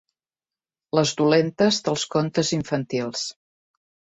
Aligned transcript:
Les 0.99 1.11
dolentes 1.19 1.79
dels 1.89 2.07
contes 2.17 2.53
infantils. 2.59 3.29